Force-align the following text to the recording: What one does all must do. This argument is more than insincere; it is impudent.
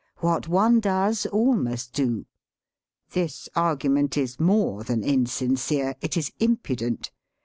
What 0.17 0.47
one 0.47 0.79
does 0.79 1.27
all 1.27 1.55
must 1.55 1.93
do. 1.93 2.25
This 3.11 3.47
argument 3.55 4.17
is 4.17 4.39
more 4.39 4.83
than 4.83 5.03
insincere; 5.03 5.93
it 6.01 6.17
is 6.17 6.31
impudent. 6.39 7.11